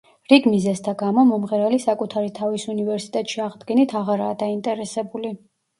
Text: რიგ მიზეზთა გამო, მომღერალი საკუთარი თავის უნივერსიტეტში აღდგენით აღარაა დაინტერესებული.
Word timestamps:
რიგ 0.31 0.45
მიზეზთა 0.53 0.93
გამო, 1.01 1.25
მომღერალი 1.33 1.79
საკუთარი 1.85 2.33
თავის 2.41 2.67
უნივერსიტეტში 2.75 3.45
აღდგენით 3.51 3.95
აღარაა 4.03 4.43
დაინტერესებული. 4.45 5.39